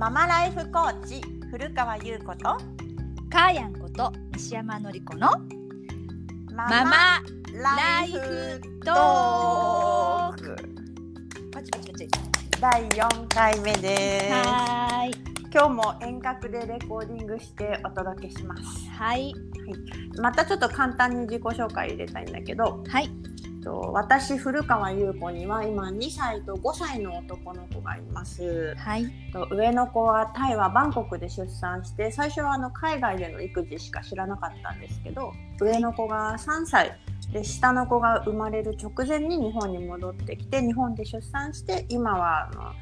[0.00, 2.56] ママライフコーチ古川優子と
[3.28, 5.28] カーヤンこと西山のり子の
[6.54, 6.96] マママ
[7.52, 10.56] ライフトーク。
[11.52, 12.08] パチパチパチ。
[12.58, 14.32] 第4回目です。
[14.32, 15.14] はーい。
[15.52, 18.88] 今日も遠隔でレコーディングしてお届けします。
[18.88, 19.34] はい。
[20.18, 23.10] またちょっと簡単に自己紹介入れたいんだけどはい
[23.62, 28.74] と私古川優子には今2歳と5歳の男の子がいます。
[28.76, 29.06] はい。
[29.32, 36.98] と上の子はタイはバンコクで出産して最初はあの海外での育児しか知らなかったんですけど上の子が3歳
[37.32, 42.72] で下の子が生まれる直前に日本に戻ってきて日本で出産して今はあの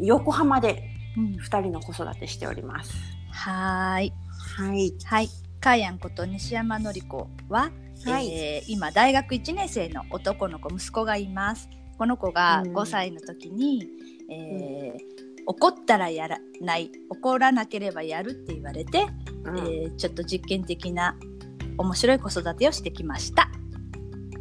[0.00, 1.36] 横浜でうん。
[1.36, 2.94] 2人の子育てしております。
[3.30, 4.12] はーい。
[4.56, 5.28] はい、はい。
[5.60, 7.70] カーヤンこと西山のり子は、
[8.04, 8.30] はい。
[8.30, 11.68] えー今大学1年生の男の子息子がいます。
[11.96, 12.76] この子がうん。
[12.76, 13.88] 5歳の時に、
[14.30, 19.06] えー怒ったらやらない怒らなければやるって言われて、
[19.44, 19.58] うん。
[19.58, 21.16] えーちょっと実験的な
[21.78, 23.48] 面白い子育てをしてきました。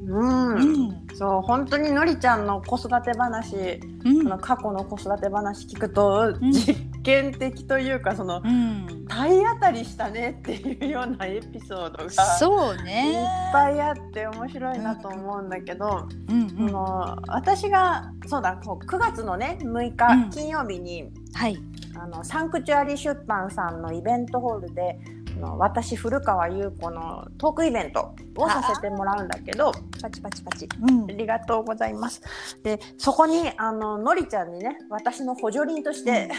[0.08, 0.56] うん。
[0.56, 0.60] う
[0.92, 1.08] ん。
[1.16, 4.24] そう本当にのりちゃんの子育て話うん。
[4.24, 6.52] その過去の子育て話聞くと、ん。
[6.52, 6.76] 実
[7.08, 13.26] 験的というかそのうん体当たりしたねっていうようなエピソードがそういっね。
[13.54, 21.58] ぱいあって面白いなと思うんだけど、うんうんその私がそうだこう9月のね6日、うん金曜日にはい。
[22.00, 29.72] あのサンクチュアリ出版さんのイベントホールであの私古川優子のトークイベントをさせてもらうんだけど
[30.02, 30.68] パチパチパチ。
[30.82, 32.22] うんありがとうございます。
[32.64, 36.30] でそこにあののりちゃんにね私の補助輪として、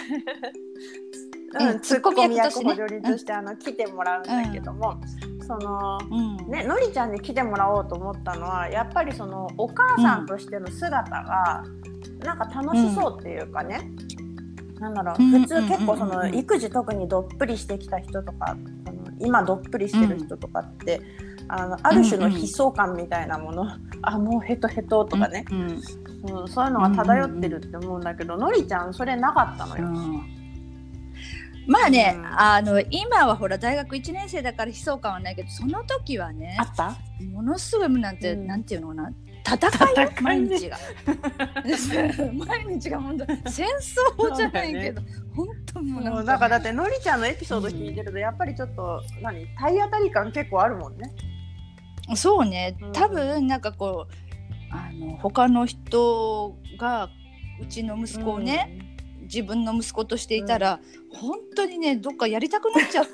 [1.59, 5.01] うんうん、ツッコミ役補助輪として、あの来てもらうんだけども、
[5.47, 6.51] そのうん。
[6.51, 11.65] ね、のりちゃんに来てもらおうと思ったのはやっぱりそのお母さんとしての姿が、
[12.21, 13.91] なんか楽しそうっていうかね、
[14.81, 15.23] なんだろう。
[15.23, 18.57] うん普通結構そのうんうんうん育児特にどっぷりしてきた人とか
[19.21, 21.01] 今どっぷりしてる人とかって、
[21.49, 23.67] あのある種の悲壮感みたいなもの、
[24.03, 25.81] あもうヘトヘトとかね、うん。
[26.41, 26.49] うん。
[26.49, 29.87] そういうのが漂ってるって思うんだけど、のりちゃんそれなかったのよ。
[29.89, 29.91] う。
[29.91, 30.23] ん
[31.67, 32.27] まあね、うん。
[32.27, 36.97] あの今はほら大学1年生だから悲壮感はないけどその時はねあった？
[37.33, 38.47] ものすごいなんて、うん。
[38.47, 39.11] なんていうのかな
[39.55, 40.79] 戦いよ戦いね毎日が
[42.47, 43.01] 毎日が。
[43.01, 43.67] 本 当戦
[44.21, 45.03] 争じゃないけど、
[45.35, 46.19] 本当もうもなか。
[46.21, 49.47] うんだからだってのりちゃんのエピソード聞いてるとやっぱりちょっと何？
[49.57, 51.11] 体当たり感結構あるもんね。
[52.15, 52.77] そうね。
[52.81, 52.93] うん。
[52.93, 54.13] 多分なんかこう
[54.71, 57.09] あの他の人が
[57.61, 58.88] うちの息子をね、
[59.33, 60.81] 自分の息子としていたら、
[61.11, 63.07] 本当にねどっかやりたくなっちゃう。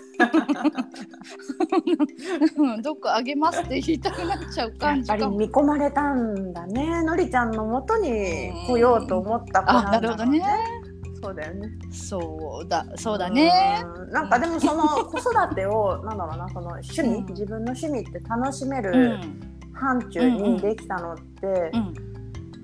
[2.57, 5.27] う んどっかあげますって言いたくなっちゃうやっぱり。
[5.27, 7.03] 見込まれたんだね。
[7.03, 10.95] のりちゃんのもとに来ようと思った子あなだろうなんるほどね。
[11.21, 11.69] そうだよね。
[11.91, 13.83] そうだそうだね。
[13.85, 14.11] うん。
[14.11, 17.27] なんかでもその子育てをなんだろうなその趣味、うん。
[17.27, 19.41] 自分の趣味って楽しめうるん。
[19.73, 21.95] 範疇にできたのって、うん。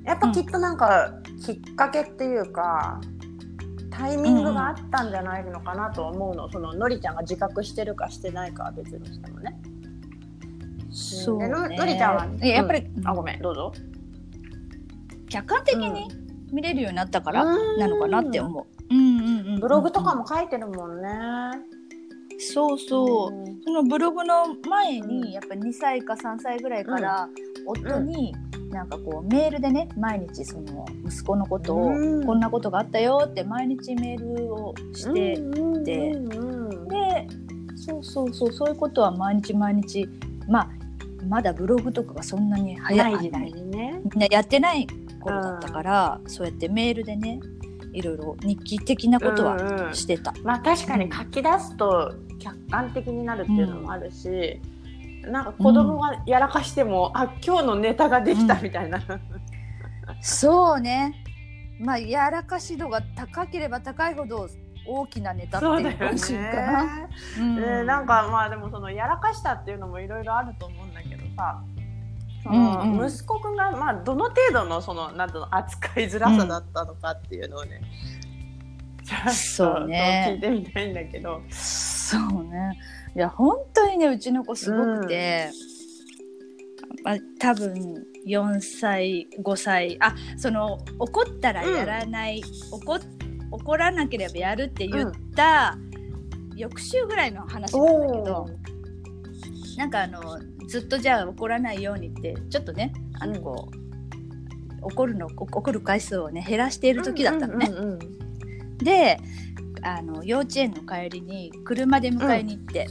[0.04, 1.12] やっぱきっとなんか
[1.44, 3.00] きっかけっていうか
[4.00, 9.60] タイミングがあったんじゃないのかなと思うの、そののりちゃんが自覚してるかしてないかは別にしてもね。
[10.90, 11.48] そうね。
[11.48, 13.72] のりちゃんは、えやっぱり、うんあごめんどうぞ。
[15.28, 16.08] 客観的に
[16.50, 18.94] 見れるようになったからうんなのかなって思う。
[18.94, 21.10] うんうんうんうんブログとかも書いてるもんね。
[22.38, 23.34] そうそう。
[23.34, 27.28] うんそのブログの前にやっぱり2歳か3歳ぐらいから
[27.66, 28.34] 夫に
[28.70, 37.28] なんかこうメールでね毎日その息子のことをうんこんなことがあったよって毎日メールをしててうんうんうんで
[37.76, 40.09] そうそうそうそういうことは毎日毎日
[40.48, 40.70] まあ
[41.28, 44.00] まだブログとかがそんなに早ないい時代にね。
[44.04, 44.86] みんなやってない
[45.20, 47.41] 頃だったからそうやってメールでね
[47.92, 50.32] いろいろ日記的なことうんうんはしてた。
[50.42, 54.60] まあ確かに書き出すと客観的になるっていうのもあるし、
[55.22, 59.00] なんか子供がやらかしても、あ今日のネタができたみたいな。
[60.21, 61.15] そうね。
[61.80, 64.48] まあやらかし度が高ければ高いほど
[64.86, 66.84] 大きなネタっていうかもしれんかな。
[66.84, 67.09] ね。
[67.39, 71.62] うんでなんかまあでもそのやらかしたっていうのもいろいろあると思うんだけどさ。
[72.42, 77.83] そうんのうん息子くんがまあどの程度のそのなんの扱いづらさだったのかっていうのをね、
[79.04, 82.78] ちょっとそうね聞いてみたいんだけど、そうね。
[83.16, 85.51] いや本当にねうちの子すごくて、
[87.03, 89.97] まあ多分4歳5歳。
[90.01, 93.01] あその怒ったらやらない、怒っ
[93.51, 95.77] 怒らなければやるって言った、
[96.54, 98.47] 翌週ぐらいの話なんだけど。
[99.77, 107.66] なんかあのずっとじゃあ怒らないようにってちょっとねあのこう、怒るの怒る回数をね減らしている時だったのね。
[107.71, 108.78] うんうんうん。
[108.78, 109.18] で
[109.82, 112.86] あの幼稚園の帰りに車で迎えに行って、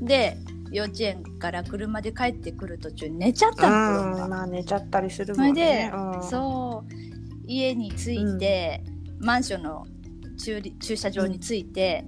[0.00, 0.36] で
[0.72, 5.90] 幼稚園から車で帰ってくる途中に寝ちゃったの、うん、まあ寝ちゃったりするそれもんね。
[5.92, 6.22] で、うん。
[6.22, 6.92] そう
[7.46, 8.82] 家に着いて、
[9.20, 9.86] マンションの
[10.38, 12.04] 駐り駐車場に着いて、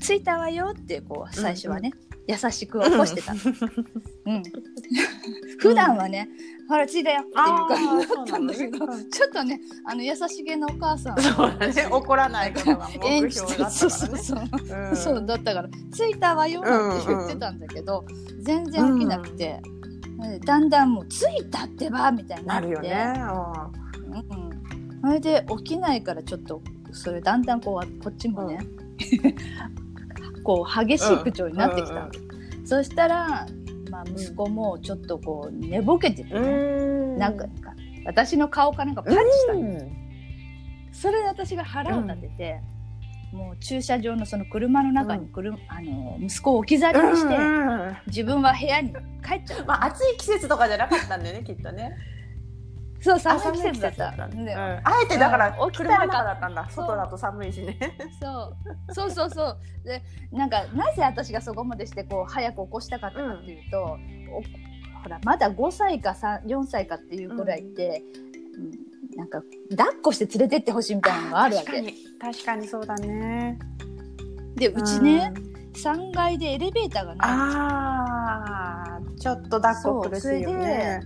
[0.00, 1.92] 着いたわよってこう最初はね、
[2.26, 3.32] 優しく起こしてた、
[4.26, 4.42] うん、
[5.60, 6.28] 普段はね、
[6.68, 7.22] ほら着いたよ。
[7.22, 11.20] っていう感じだったんだけど、ちょっとねあの優しげなお母さん。
[11.20, 11.86] そうだね。
[11.90, 14.96] 怒らないことが目演標出そうだったからそうねそう、うん。
[14.96, 16.70] そうだったから着いたわよって
[17.06, 18.04] 言ってたんだけど、
[18.40, 19.60] 全然起きなくて、
[20.44, 22.68] だんだんもう着いたってばみたいになって。
[22.68, 23.14] なるよね。
[24.06, 26.62] うん、それで起きないからちょっと
[26.92, 28.58] それだんだんこうこっちもね、
[30.44, 31.94] こう激しい口調になってきた。
[31.94, 32.18] わけ、
[32.64, 33.46] そしたら、まあ、
[34.04, 36.48] 息子もちょっとこう寝ぼけててうね、
[37.16, 37.18] ん。
[37.18, 37.46] なんか
[38.04, 39.96] 私の顔かなんかパンチしたの、うん。
[40.92, 42.60] それで私が腹を立てて、
[43.32, 47.96] もう駐車場のその車の中に車、あの息子を置き去りにして、うんうん。
[48.06, 48.92] 自分は部屋に
[49.26, 51.96] 帰っちゃった、まあ暑い季節とかじゃなかったんだよねきっとね
[53.04, 54.28] そう寒い季節だった。
[54.32, 54.48] うん。
[54.48, 55.70] あえてだからうん。
[55.70, 56.66] 起きたらだったんだ。
[56.70, 57.78] 外だと寒いしね。
[58.18, 58.54] そ
[58.88, 58.94] う。
[58.94, 59.58] そうそうそう。
[59.84, 60.02] で
[60.32, 63.86] なんかなぜ私がそこまでしてこう早く起こしたかったかっていうと、お
[65.02, 68.02] ほらまだ5歳か3 4歳かっていうくらいって、
[68.56, 68.84] うん
[69.16, 71.72] なんか抱っこして連れてってほしいみたいなのがあるわけ。
[71.72, 71.94] 確かに。
[72.32, 73.58] 確かにそうだね。
[74.56, 75.32] でうちね、
[75.74, 77.28] 3階でエレベーターがない。
[77.28, 81.00] あーちょっと抱っこ苦しいよね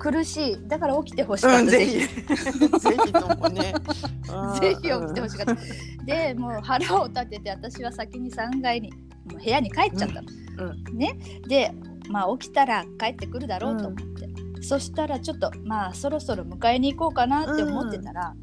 [0.00, 0.68] 苦しい。
[0.68, 2.00] だから起きてほしかった、うんぜぜひ。
[2.00, 2.06] ひ
[2.80, 3.74] ぜひともね。
[4.60, 5.56] ぜひ起きてほしかった。
[6.04, 10.28] でもう腹を立てて私は先に3階にもう部屋に帰っちゃったの。
[10.58, 10.98] うん。
[10.98, 11.72] ね、で、
[12.08, 18.34] まあ、起きたら帰ってくるだろうと思って、そしたらちょっとまあそろそろ迎えに行こうかなって思ってたら、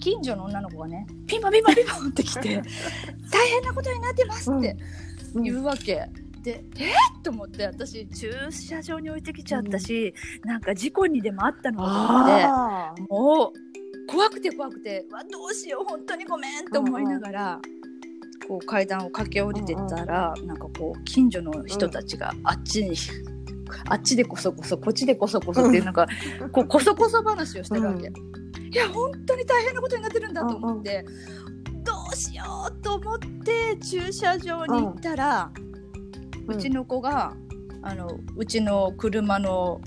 [0.00, 2.62] 近所の女の子がねピンポンピンポンピンポンって来て
[3.30, 4.76] 「大変なことになってます」って
[5.34, 5.42] うん。
[5.42, 6.08] 言うわけ。
[6.46, 6.90] でえ？
[6.90, 10.14] っと思って私駐車場に置いてきちゃったし、
[10.44, 11.82] なんか事故にでもあったの。
[11.82, 13.02] かと思って。
[13.02, 17.60] もう怖くて怖くてわどうしよう本当にごめんと思いながら、
[18.46, 22.96] こう階段を駆け下りてったら、なんかこう近所の人たちがあっちに、
[23.88, 26.06] あっちでこそこそこっちでこそこそっていうなんか、
[26.52, 28.12] こうこそこそ話をしてるわけ、う
[28.70, 31.04] いや本当に大変なことになってるんだと思って、
[31.82, 35.60] どうしようと思って駐車場に行ったら、う
[36.54, 37.34] ちの子が
[37.82, 39.80] あのうちの車の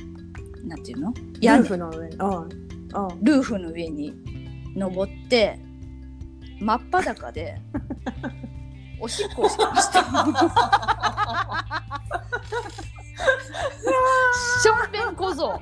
[0.66, 1.14] なんていうの？
[1.42, 1.60] 屋根。
[1.60, 2.18] ルーフの上に。
[3.22, 4.14] ルーフの上に
[4.76, 5.60] 登って
[6.60, 7.62] 真っ裸で
[9.00, 10.02] おしっこをしてました。
[14.62, 15.62] しょんべん小僧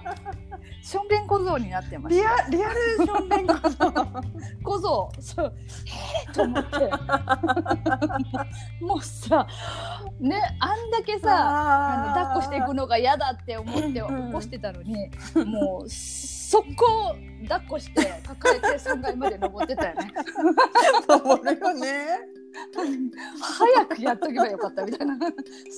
[0.82, 2.46] しょんべん小僧になってましリた。
[2.46, 3.54] アリアルションベンコ
[4.64, 5.12] 小僧。
[5.20, 5.46] そう。
[5.46, 5.50] へ
[6.30, 6.78] えと思って
[8.82, 9.02] もう。
[9.02, 9.48] さ
[10.20, 14.12] ねあんだけさあの抱っこしていくのが嫌だって思って起う。
[14.12, 15.10] んこしてたのに、
[15.46, 15.90] もう。
[15.90, 17.14] 速攻
[17.50, 20.14] 抱っこして抱えて3階まで登ってたよね
[21.10, 22.20] 登るよね
[23.40, 25.18] 早くやっとけばよかったみたいな。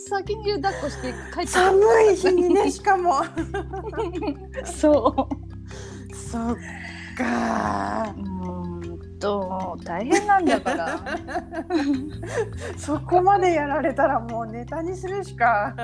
[0.09, 1.79] 先に抱っこして帰って寒
[2.11, 3.23] い日にね しかも。
[4.65, 5.29] そ
[6.13, 6.55] そっ
[7.17, 8.15] か。
[8.17, 10.99] ううんと大変なんだから。
[12.77, 15.75] そこまでやられたらもうネタにするしか。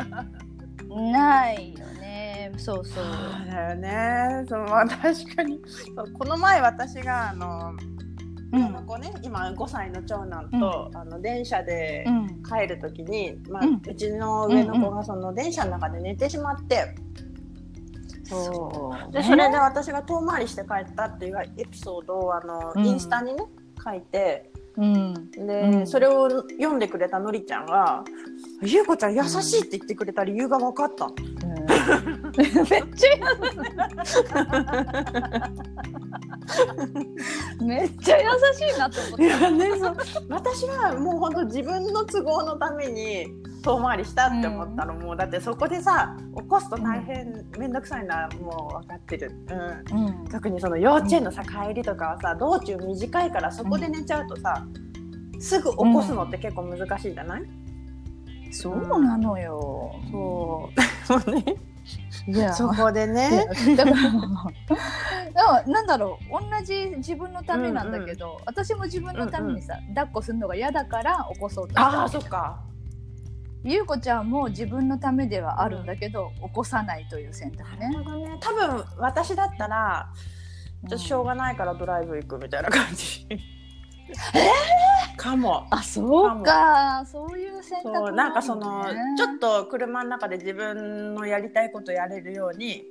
[0.90, 2.52] ないよね。
[2.58, 3.04] そうそう。
[3.52, 4.46] だよね。
[4.48, 5.62] そうまあ確かに。
[6.18, 7.95] この前私があのう
[8.56, 12.44] 上の子ね今5歳の長男と、あの電車でうん。
[12.44, 16.96] 帰る時に、まあうちの上の子がその電車の中で寝てしまって、
[18.24, 19.12] そう。
[19.12, 22.86] でそれで私が遠回りして帰ったっていうエピソードをあの、うん。
[22.86, 23.44] インスタにね
[23.84, 25.32] 書いてうん。
[25.32, 25.88] で、うん。
[25.88, 28.04] それを読んでくれたのりちゃんが
[28.62, 31.16] 「ゆうこちゃん優しい」って言ってくれた理由が分かったの。
[32.36, 33.16] めっちゃ
[37.62, 39.25] めっちゃ優しいなと思っいて。
[39.25, 39.70] やね、
[40.30, 43.28] 私はもう本当自分の都合のために
[43.64, 49.32] 遠回りしたって思ったの、もうだってそこでさ起こすと大変面倒くさいのはもう分かってる、
[49.92, 50.28] うん、うん。
[50.28, 54.66] 特にその幼稚園のさ帰りとかはさ道中短いからそこで寝ちゃうとさ、
[55.40, 57.44] すぐ起こすのって結構難しいじゃない、
[58.52, 59.92] そうなのよ。
[60.12, 60.82] そう。
[61.24, 61.44] そうね
[62.27, 62.53] いや。
[62.53, 63.46] そこでね。
[63.75, 66.32] だからでもなんだろう。
[66.32, 72.62] 同じ自分のためなんだけど、私も自分のためにさ、抱っこするのが嫌だから起こそうとああそっか。
[73.63, 77.89] ゆうこちゃんも自分のためではあるんだけど、起こさないという選択ね。
[77.89, 77.96] ね。
[78.39, 80.08] 多分私だったら
[80.98, 83.27] しょうがないからドライブ行くみたいな感じ
[85.18, 85.68] かも。
[85.72, 87.06] あそうか。
[87.06, 88.18] そういう選択もあるのね。
[88.18, 88.86] なんかその
[89.18, 92.84] ちょっと車の中で自分のやりたいことやれるように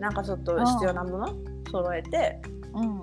[0.00, 1.34] なんかちょっと必要なもの
[1.70, 2.40] 揃えて
[2.74, 3.00] うん。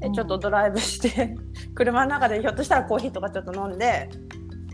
[0.00, 1.36] でちょっとドライブして
[1.74, 4.10] 車の中でひょっとしたらコーヒーとかちょっと飲んで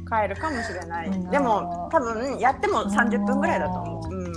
[0.08, 1.30] 帰るかもしれない、うん。
[1.30, 4.32] でも多分やっても30分ぐらいだと思う、うん、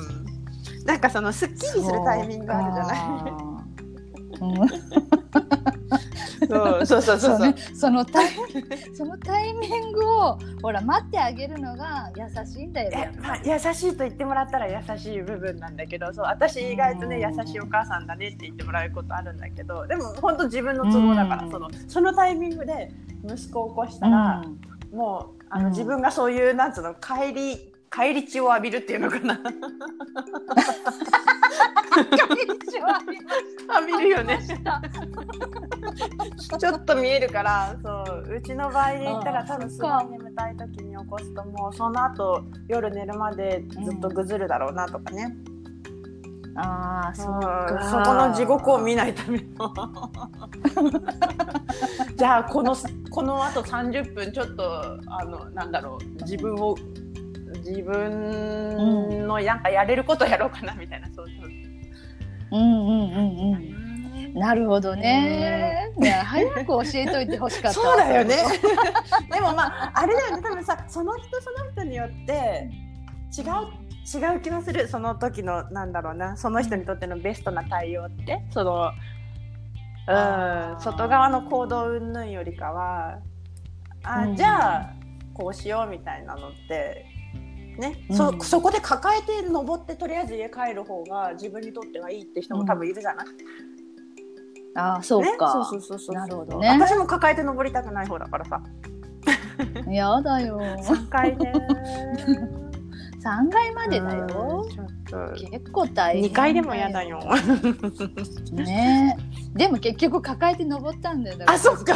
[0.86, 3.00] なんかそのすっきりするタイミングがあるじゃない？
[4.42, 4.68] うん
[6.86, 7.56] そうそうそうそう。
[7.76, 8.32] そのタイ
[8.94, 17.36] そのタイミングをほら待ってあげるのが優しいんだよえまあ、優しいと言ってもらったら優しい部分なんだけどそう私意外とねうん。
[17.36, 21.52] 優しいお母さんだねって言ってもらうことあるんだけどでも本当自分の都合だから、うん。
[21.52, 22.92] そのそのタイミングで
[23.24, 24.44] 息子を起こしたら、
[24.94, 25.72] もうあの、うん。
[25.72, 29.40] 自分がそういうなんつうの帰り帰り血を浴びるっていうのかな
[33.76, 34.40] 浴びるよね。
[36.60, 37.90] ちょっと見えるからそ
[38.30, 45.36] ううちの場合で言ったら多分すごい眠たい時に起こすともうその後夜寝るまでずっとぐずるだろうなとかね、
[46.56, 47.26] ああそう
[47.90, 49.74] そこの地獄を見ないための。
[52.16, 52.74] じゃあこの
[53.10, 56.76] このあと30分ちょっとあのなんだろう自分を
[57.66, 61.50] 自分のなんかやれることやろうかなみたいなそうそう
[62.56, 63.76] うんうんうんうん
[64.36, 65.94] なるほどね。
[66.02, 67.86] いや早く教えといてほしかったわ。
[67.86, 68.36] そうだよね。
[69.32, 72.70] でもまああれだよね多分さその人その人によって
[73.38, 78.92] 違う違う気がするその時のなんだろうなその人にとってのベストな対応ってその
[80.08, 83.20] うん外側の行動云々よりかは
[84.04, 84.94] あ、うんじゃあ
[85.34, 87.15] こうしようみたいなのって。
[87.78, 93.26] ね、うんそそこで抱えて登ってとりあえず家帰る方が自分にとってはいいって人も多分いるじゃない、
[94.76, 95.48] ああそうか。
[95.48, 98.62] ね、そうそうそうそうなるほどね私も抱えて登りたくない方だからさ
[99.90, 100.60] やだよ。
[100.60, 101.52] 3階で
[103.20, 104.28] 三階までだよ。
[104.70, 106.30] ちょっと結構大変。
[106.30, 107.04] 2階でも嫌だ。
[107.04, 107.20] よ
[108.52, 109.18] ね。
[109.56, 111.38] でも結局抱えて登ったんだよ。
[111.38, 111.96] だらあそっか。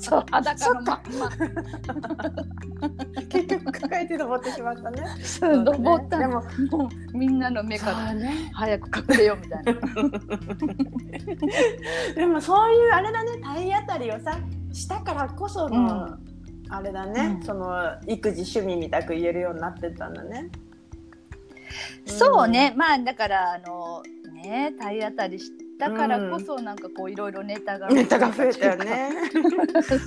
[0.00, 0.24] そう。
[0.32, 1.00] 裸のまんま。
[3.30, 5.04] 結局抱えて登ってしまったね。
[5.22, 6.18] そう登った。
[6.26, 6.28] の。
[6.28, 6.42] でも
[6.78, 8.50] もうみんなの目からね。
[8.52, 9.74] 早く隠れようみたいな。
[12.16, 13.38] でもそういうあれだね。
[13.40, 14.36] 体当たりをさ
[14.72, 16.18] したからこその、うん。
[16.68, 17.46] あれだね、うん。
[17.46, 20.50] その育児趣味みたく言えるようになってったんだね。
[22.06, 28.76] そうね、まあだからあのね体当たりしたからこそなんかこういろいろネタがネタが増えたよ。
[28.76, 29.10] ね。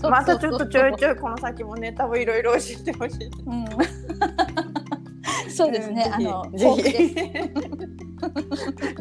[0.03, 3.27] またちょっとちょいちょいこの先もネタをいろいろ教えてほしい。
[3.45, 3.65] うん。
[5.49, 6.05] そうですね。
[6.19, 7.15] うんあのぜひ。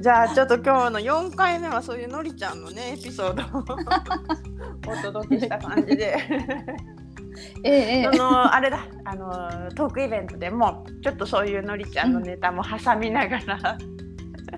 [0.01, 3.63] じゃあちょっと今日の4回目はそういうのりちゃんのねエピソードを
[4.91, 6.17] お届けした感じで。
[7.65, 8.11] ええええ。
[8.13, 8.87] そのあれだ。
[9.05, 14.00] あのトークイベントでもちょっとそういうのりちゃんのネタも挟みながら、ええ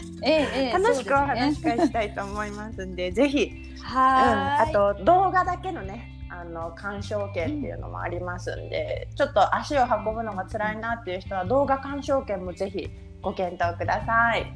[0.23, 4.71] ええ楽しくお話し会したいと思いますんでぜひ、うん、はーい。
[4.71, 14.51] あと動画だけのねあの鑑賞券っていうのもありますんで、ちょっと足を運ぶのが辛いなっていう人は動画鑑賞券もぜひご検討ください。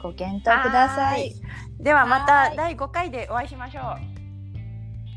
[0.00, 1.34] ご検討ください。
[1.80, 3.84] ではまはたい第5回でお会いしましょう。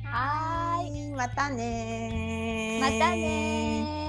[0.07, 1.11] はーい。
[1.11, 4.04] またねまたねー。